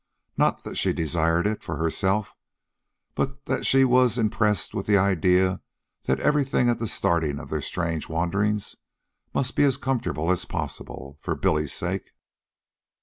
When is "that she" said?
0.63-0.93, 3.45-3.85